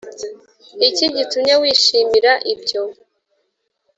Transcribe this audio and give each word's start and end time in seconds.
iki 0.87 1.05
gitumye 1.15 1.53
wishimira 1.61 2.31
ibyo 2.53 2.81